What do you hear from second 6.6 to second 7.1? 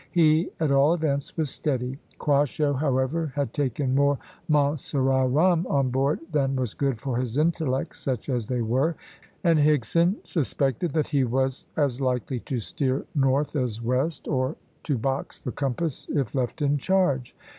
good